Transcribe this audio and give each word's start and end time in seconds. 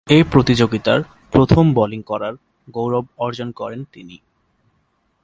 এ 0.07 0.23
প্রতিযোগিতার 0.31 0.99
প্রথম 1.31 1.73
বোলিং 1.73 2.01
করার 2.01 2.33
গৌরব 2.69 3.05
অর্জন 3.17 3.51
করেন 3.51 3.83
তিনি। 3.91 4.17